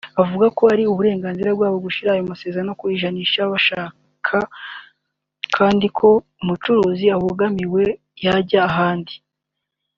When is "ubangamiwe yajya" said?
7.17-8.61